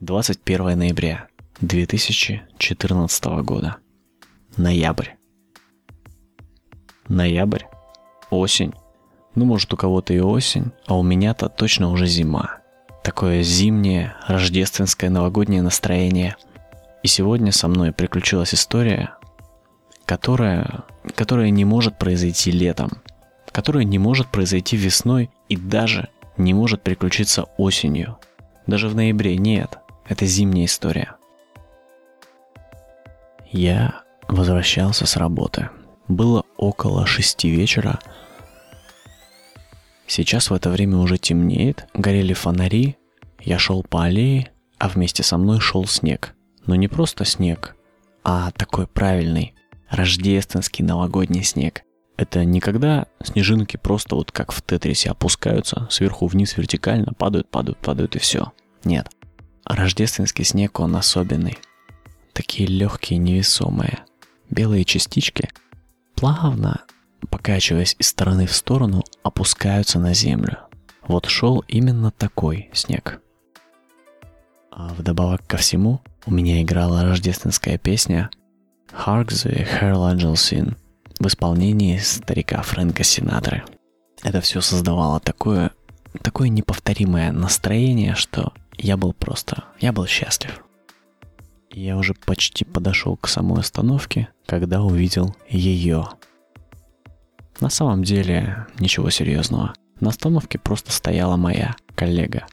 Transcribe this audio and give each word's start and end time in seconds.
21 0.00 0.78
ноября 0.78 1.28
2014 1.60 3.24
года. 3.44 3.76
Ноябрь. 4.56 5.08
Ноябрь? 7.06 7.64
Осень? 8.30 8.72
Ну, 9.34 9.44
может, 9.44 9.74
у 9.74 9.76
кого-то 9.76 10.14
и 10.14 10.20
осень, 10.20 10.72
а 10.86 10.96
у 10.96 11.02
меня-то 11.02 11.50
точно 11.50 11.90
уже 11.90 12.06
зима. 12.06 12.60
Такое 13.04 13.42
зимнее, 13.42 14.14
рождественское, 14.26 15.10
новогоднее 15.10 15.60
настроение. 15.60 16.34
И 17.02 17.06
сегодня 17.06 17.52
со 17.52 17.68
мной 17.68 17.92
приключилась 17.92 18.54
история, 18.54 19.18
которая, 20.06 20.84
которая 21.14 21.50
не 21.50 21.66
может 21.66 21.98
произойти 21.98 22.50
летом, 22.50 22.90
которая 23.52 23.84
не 23.84 23.98
может 23.98 24.28
произойти 24.28 24.78
весной 24.78 25.28
и 25.50 25.58
даже 25.58 26.08
не 26.38 26.54
может 26.54 26.82
приключиться 26.82 27.42
осенью. 27.58 28.16
Даже 28.66 28.88
в 28.88 28.94
ноябре 28.94 29.36
нет. 29.36 29.78
Это 30.10 30.26
зимняя 30.26 30.66
история. 30.66 31.14
Я 33.48 34.02
возвращался 34.26 35.06
с 35.06 35.16
работы. 35.16 35.70
Было 36.08 36.44
около 36.56 37.06
шести 37.06 37.48
вечера. 37.48 38.00
Сейчас 40.08 40.50
в 40.50 40.54
это 40.54 40.68
время 40.68 40.96
уже 40.96 41.16
темнеет, 41.16 41.86
горели 41.94 42.32
фонари, 42.32 42.96
я 43.38 43.60
шел 43.60 43.84
по 43.84 44.02
аллее, 44.02 44.50
а 44.78 44.88
вместе 44.88 45.22
со 45.22 45.38
мной 45.38 45.60
шел 45.60 45.86
снег. 45.86 46.34
Но 46.66 46.74
не 46.74 46.88
просто 46.88 47.24
снег, 47.24 47.76
а 48.24 48.50
такой 48.50 48.88
правильный, 48.88 49.54
рождественский 49.88 50.84
новогодний 50.84 51.44
снег. 51.44 51.82
Это 52.16 52.44
не 52.44 52.58
когда 52.58 53.06
снежинки 53.22 53.76
просто 53.76 54.16
вот 54.16 54.32
как 54.32 54.50
в 54.50 54.60
Тетрисе 54.60 55.10
опускаются, 55.10 55.86
сверху 55.88 56.26
вниз 56.26 56.56
вертикально, 56.56 57.12
падают, 57.12 57.48
падают, 57.48 57.78
падают 57.78 58.16
и 58.16 58.18
все. 58.18 58.52
Нет. 58.82 59.08
Рождественский 59.64 60.44
снег, 60.44 60.80
он 60.80 60.96
особенный. 60.96 61.58
Такие 62.32 62.68
легкие, 62.68 63.18
невесомые. 63.18 64.00
Белые 64.48 64.84
частички 64.84 65.48
плавно, 66.20 66.82
покачиваясь 67.30 67.96
из 67.98 68.08
стороны 68.08 68.46
в 68.46 68.52
сторону, 68.52 69.02
опускаются 69.22 69.98
на 69.98 70.12
землю. 70.12 70.58
Вот 71.02 71.26
шел 71.26 71.64
именно 71.66 72.10
такой 72.10 72.68
снег. 72.74 73.20
А 74.70 74.92
вдобавок 74.94 75.46
ко 75.46 75.56
всему, 75.56 76.00
у 76.26 76.30
меня 76.30 76.62
играла 76.62 77.04
рождественская 77.04 77.78
песня 77.78 78.30
Hark 78.92 79.28
the 79.28 79.66
Herald 79.66 80.14
Angels 80.14 80.34
Sing 80.34 80.76
в 81.18 81.26
исполнении 81.26 81.96
старика 81.98 82.60
Фрэнка 82.62 83.02
Синатры. 83.02 83.64
Это 84.22 84.40
все 84.40 84.60
создавало 84.60 85.20
такое, 85.20 85.70
такое 86.22 86.48
неповторимое 86.48 87.32
настроение, 87.32 88.14
что 88.14 88.52
я 88.80 88.96
был 88.96 89.12
просто, 89.12 89.64
я 89.80 89.92
был 89.92 90.06
счастлив. 90.06 90.64
Я 91.70 91.96
уже 91.96 92.14
почти 92.14 92.64
подошел 92.64 93.16
к 93.16 93.28
самой 93.28 93.60
остановке, 93.60 94.28
когда 94.46 94.82
увидел 94.82 95.36
ее. 95.48 96.08
На 97.60 97.70
самом 97.70 98.02
деле, 98.02 98.66
ничего 98.78 99.10
серьезного. 99.10 99.74
На 100.00 100.08
остановке 100.08 100.58
просто 100.58 100.90
стояла 100.92 101.36
моя 101.36 101.76
коллега. 101.94 102.46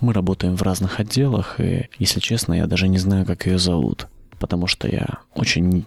Мы 0.00 0.12
работаем 0.12 0.56
в 0.56 0.62
разных 0.62 1.00
отделах, 1.00 1.58
и, 1.58 1.88
если 1.98 2.20
честно, 2.20 2.54
я 2.54 2.66
даже 2.66 2.86
не 2.86 2.98
знаю, 2.98 3.26
как 3.26 3.46
ее 3.46 3.58
зовут 3.58 4.08
потому 4.40 4.66
что 4.66 4.88
я 4.88 5.20
очень, 5.34 5.84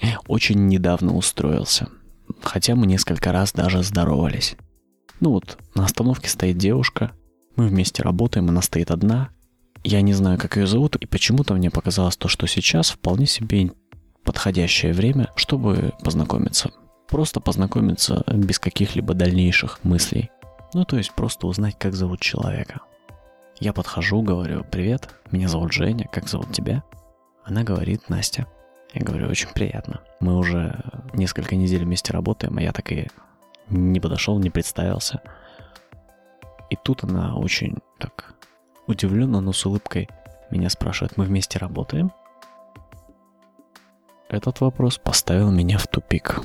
очень 0.26 0.66
недавно 0.66 1.14
устроился. 1.14 1.88
Хотя 2.42 2.74
мы 2.74 2.86
несколько 2.86 3.30
раз 3.30 3.52
даже 3.52 3.84
здоровались. 3.84 4.56
Ну 5.20 5.30
вот, 5.30 5.58
на 5.74 5.84
остановке 5.84 6.28
стоит 6.28 6.56
девушка, 6.56 7.12
мы 7.56 7.66
вместе 7.66 8.02
работаем, 8.02 8.48
она 8.48 8.62
стоит 8.62 8.90
одна. 8.90 9.30
Я 9.82 10.02
не 10.02 10.12
знаю, 10.12 10.38
как 10.38 10.56
ее 10.56 10.66
зовут, 10.66 10.96
и 10.96 11.06
почему-то 11.06 11.54
мне 11.54 11.70
показалось 11.70 12.16
то, 12.16 12.28
что 12.28 12.46
сейчас 12.46 12.90
вполне 12.90 13.26
себе 13.26 13.70
подходящее 14.24 14.92
время, 14.92 15.30
чтобы 15.36 15.92
познакомиться. 16.02 16.70
Просто 17.08 17.40
познакомиться 17.40 18.22
без 18.32 18.58
каких-либо 18.58 19.14
дальнейших 19.14 19.82
мыслей. 19.82 20.30
Ну, 20.74 20.84
то 20.84 20.96
есть 20.96 21.12
просто 21.12 21.46
узнать, 21.46 21.76
как 21.78 21.94
зовут 21.94 22.20
человека. 22.20 22.80
Я 23.58 23.72
подхожу, 23.72 24.22
говорю, 24.22 24.64
привет, 24.70 25.10
меня 25.30 25.48
зовут 25.48 25.72
Женя, 25.72 26.08
как 26.10 26.28
зовут 26.28 26.52
тебя? 26.52 26.82
Она 27.44 27.64
говорит, 27.64 28.08
Настя. 28.08 28.46
Я 28.94 29.02
говорю, 29.02 29.28
очень 29.28 29.48
приятно. 29.48 30.00
Мы 30.20 30.36
уже 30.36 30.82
несколько 31.12 31.56
недель 31.56 31.84
вместе 31.84 32.12
работаем, 32.12 32.56
а 32.58 32.62
я 32.62 32.72
так 32.72 32.90
и 32.92 33.08
не 33.68 34.00
подошел, 34.00 34.38
не 34.38 34.50
представился. 34.50 35.20
И 36.70 36.76
тут 36.76 37.04
она 37.04 37.36
очень 37.36 37.78
так 37.98 38.34
удивленно, 38.86 39.40
но 39.40 39.52
с 39.52 39.66
улыбкой 39.66 40.08
меня 40.50 40.70
спрашивает, 40.70 41.16
мы 41.16 41.24
вместе 41.24 41.58
работаем? 41.58 42.12
Этот 44.28 44.60
вопрос 44.60 44.98
поставил 44.98 45.50
меня 45.50 45.78
в 45.78 45.86
тупик. 45.88 46.40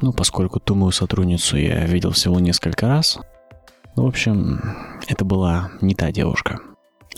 Ну, 0.00 0.12
поскольку 0.12 0.60
ту 0.60 0.74
мою 0.74 0.92
сотрудницу 0.92 1.56
я 1.56 1.84
видел 1.84 2.12
всего 2.12 2.40
несколько 2.40 2.88
раз, 2.88 3.18
ну, 3.96 4.04
в 4.04 4.08
общем, 4.08 4.60
это 5.08 5.24
была 5.24 5.70
не 5.80 5.94
та 5.94 6.10
девушка, 6.12 6.60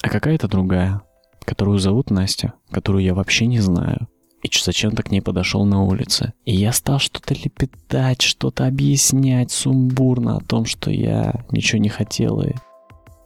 а 0.03 0.09
какая-то 0.09 0.49
другая, 0.49 1.03
которую 1.45 1.79
зовут 1.79 2.11
Настя, 2.11 2.55
которую 2.71 3.05
я 3.05 3.15
вообще 3.15 3.47
не 3.47 3.61
знаю, 3.61 4.09
и 4.45 4.51
зачем-то 4.63 5.03
к 5.03 5.11
ней 5.11 5.21
подошел 5.21 5.65
на 5.65 5.83
улице. 5.83 6.35
И 6.45 6.55
я 6.55 6.73
стал 6.73 6.99
что-то 6.99 7.33
лепетать, 7.35 8.21
что-то 8.21 8.67
объяснять 8.67 9.51
сумбурно 9.51 10.37
о 10.37 10.41
том, 10.41 10.67
что 10.67 10.91
я 10.91 11.45
ничего 11.51 11.81
не 11.81 11.89
хотел. 11.89 12.43
И... 12.43 12.53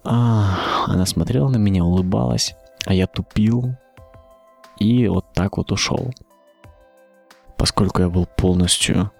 А, 0.04 0.84
она 0.86 1.04
смотрела 1.06 1.48
на 1.48 1.56
меня, 1.56 1.84
улыбалась, 1.84 2.54
а 2.86 2.94
я 2.94 3.08
тупил 3.08 3.74
и 4.78 5.08
вот 5.08 5.32
так 5.34 5.56
вот 5.56 5.72
ушел. 5.72 6.14
Поскольку 7.56 8.02
я 8.02 8.08
был 8.08 8.26
полностью 8.26 9.10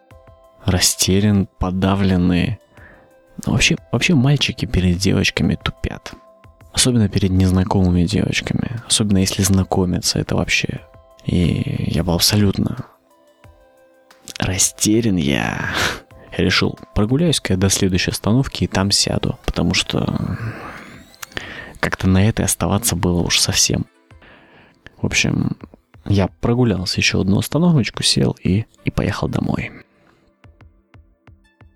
растерян, 0.64 1.48
подавленный. 1.58 2.60
Ну, 3.44 3.53
вообще, 3.53 3.76
вообще 3.91 4.14
мальчики 4.14 4.66
перед 4.66 4.98
девочками 4.98 5.58
тупят. 5.60 6.12
Особенно 6.72 7.08
перед 7.08 7.31
незнакомыми 7.31 8.04
девочками. 8.04 8.81
Особенно 8.87 9.19
если 9.19 9.42
знакомиться, 9.42 10.20
это 10.20 10.37
вообще. 10.37 10.82
И 11.28 11.92
я 11.92 12.04
был 12.04 12.14
абсолютно 12.14 12.86
растерян. 14.38 15.16
Я 15.16 15.70
решил, 16.36 16.78
прогуляюсь-ка 16.94 17.56
до 17.56 17.68
следующей 17.68 18.12
остановки 18.12 18.64
и 18.64 18.66
там 18.66 18.90
сяду. 18.90 19.38
Потому 19.44 19.74
что 19.74 20.38
как-то 21.80 22.08
на 22.08 22.26
этой 22.26 22.46
оставаться 22.46 22.96
было 22.96 23.20
уж 23.20 23.38
совсем. 23.38 23.86
В 25.00 25.06
общем, 25.06 25.58
я 26.06 26.28
прогулялся 26.40 26.98
еще 26.98 27.20
одну 27.20 27.38
остановочку, 27.38 28.02
сел 28.02 28.36
и, 28.42 28.64
и 28.84 28.90
поехал 28.90 29.28
домой. 29.28 29.70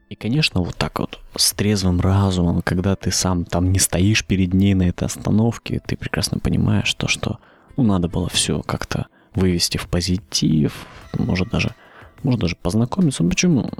И, 0.08 0.14
конечно, 0.14 0.60
вот 0.62 0.76
так 0.76 0.98
вот, 0.98 1.20
с 1.36 1.52
трезвым 1.52 2.00
разумом, 2.00 2.62
когда 2.62 2.96
ты 2.96 3.10
сам 3.10 3.44
там 3.44 3.70
не 3.70 3.78
стоишь 3.78 4.24
перед 4.24 4.54
ней 4.54 4.74
на 4.74 4.88
этой 4.88 5.04
остановке, 5.04 5.80
ты 5.86 5.96
прекрасно 5.96 6.38
понимаешь 6.38 6.92
то, 6.94 7.06
что 7.06 7.38
ну, 7.76 7.84
надо 7.84 8.08
было 8.08 8.28
все 8.28 8.62
как-то 8.62 9.06
вывести 9.34 9.78
в 9.78 9.88
позитив, 9.88 10.86
может 11.16 11.48
даже, 11.50 11.74
может 12.22 12.40
даже 12.40 12.56
познакомиться. 12.56 13.22
Ну 13.22 13.30
почему? 13.30 13.70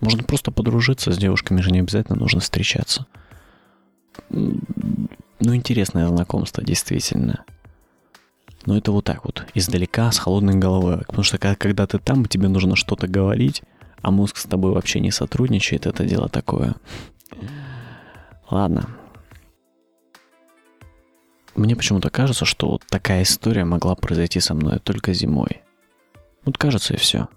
Можно 0.00 0.24
просто 0.24 0.50
подружиться 0.50 1.12
с 1.12 1.18
девушками, 1.18 1.60
же 1.60 1.70
не 1.70 1.80
обязательно 1.80 2.18
нужно 2.18 2.40
встречаться. 2.40 3.06
Ну, 4.30 5.54
интересное 5.54 6.08
знакомство, 6.08 6.62
действительно. 6.62 7.44
Но 8.66 8.76
это 8.76 8.92
вот 8.92 9.04
так 9.04 9.24
вот, 9.24 9.46
издалека, 9.54 10.10
с 10.12 10.18
холодной 10.18 10.54
головой. 10.54 10.98
Потому 10.98 11.22
что 11.22 11.38
когда 11.38 11.86
ты 11.86 11.98
там, 11.98 12.26
тебе 12.26 12.48
нужно 12.48 12.76
что-то 12.76 13.06
говорить, 13.06 13.62
а 14.02 14.10
мозг 14.10 14.36
с 14.36 14.44
тобой 14.44 14.72
вообще 14.72 15.00
не 15.00 15.10
сотрудничает, 15.10 15.86
это 15.86 16.04
дело 16.04 16.28
такое. 16.28 16.74
Ладно. 18.50 18.88
Мне 21.54 21.76
почему-то 21.76 22.10
кажется, 22.10 22.44
что 22.44 22.70
вот 22.70 22.82
такая 22.88 23.22
история 23.22 23.64
могла 23.64 23.94
произойти 23.94 24.40
со 24.40 24.54
мной 24.54 24.78
только 24.78 25.12
зимой. 25.12 25.62
Вот 26.44 26.58
кажется 26.58 26.94
и 26.94 26.96
все. 26.96 27.28